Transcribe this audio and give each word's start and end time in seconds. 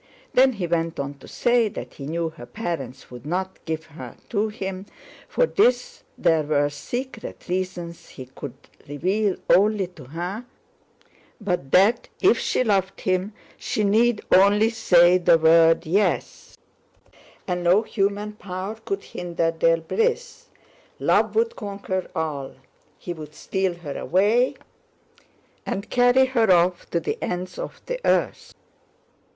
Then 0.33 0.53
he 0.53 0.65
went 0.65 0.99
on 0.99 1.13
to 1.19 1.27
say 1.27 1.67
that 1.69 1.93
he 1.93 2.07
knew 2.07 2.29
her 2.29 2.47
parents 2.47 3.11
would 3.11 3.23
not 3.23 3.63
give 3.65 3.85
her 3.85 4.15
to 4.29 4.47
him—for 4.47 5.45
this 5.45 6.01
there 6.17 6.41
were 6.41 6.69
secret 6.71 7.47
reasons 7.47 8.09
he 8.09 8.25
could 8.25 8.55
reveal 8.89 9.35
only 9.47 9.85
to 9.85 10.05
her—but 10.05 11.69
that 11.69 12.09
if 12.19 12.39
she 12.39 12.63
loved 12.63 13.01
him 13.01 13.33
she 13.57 13.83
need 13.83 14.23
only 14.31 14.71
say 14.71 15.19
the 15.19 15.37
word 15.37 15.85
yes, 15.85 16.57
and 17.47 17.63
no 17.63 17.83
human 17.83 18.33
power 18.33 18.77
could 18.83 19.03
hinder 19.03 19.51
their 19.51 19.77
bliss. 19.77 20.47
Love 20.97 21.35
would 21.35 21.55
conquer 21.55 22.09
all. 22.15 22.55
He 22.97 23.13
would 23.13 23.35
steal 23.35 23.75
her 23.75 23.95
away 23.95 24.55
and 25.63 25.91
carry 25.91 26.25
her 26.25 26.51
off 26.51 26.89
to 26.89 26.99
the 26.99 27.19
ends 27.21 27.59
of 27.59 27.79
the 27.85 27.99
earth. 28.03 28.55